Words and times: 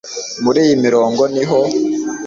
Muri 0.43 0.59
iyi 0.65 0.75
mirongo 0.85 1.21
niho 1.33 1.59